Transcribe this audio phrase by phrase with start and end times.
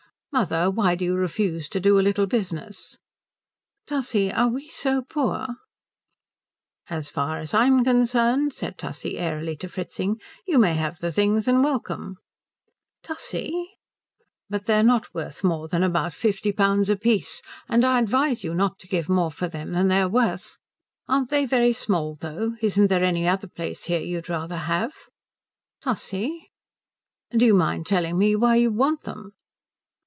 [0.33, 2.97] "Mother, why do you refuse to do a little business?"
[3.85, 5.45] "Tussie, are we so poor?"
[6.89, 11.49] "As far as I'm concerned," said Tussie airily to Fritzing, "you may have the things
[11.49, 12.15] and welcome."
[13.03, 13.71] "Tussie?"
[14.49, 18.53] "But they are not worth more than about fifty pounds apiece, and I advise you
[18.55, 20.55] not to give more for them than they're worth.
[21.09, 22.55] Aren't they very small, though?
[22.61, 24.93] Isn't there any other place here you'd rather have?"
[25.81, 26.51] "Tussie?"
[27.31, 29.33] "Do you mind telling me why you want them?"